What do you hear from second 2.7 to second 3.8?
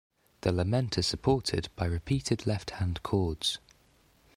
hand chords.